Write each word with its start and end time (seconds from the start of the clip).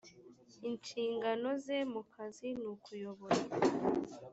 inshingano 0.69 1.47
ze 1.63 1.77
mu 1.93 2.01
kazi 2.13 2.49
nukuyobora 2.61 3.41